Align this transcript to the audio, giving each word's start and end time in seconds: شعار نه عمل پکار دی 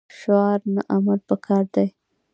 شعار 0.17 0.59
نه 0.75 0.81
عمل 0.95 1.19
پکار 1.29 1.63
دی 1.73 1.87